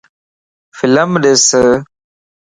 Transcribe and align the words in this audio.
فلم 0.77 1.11
ڏس 1.23 1.45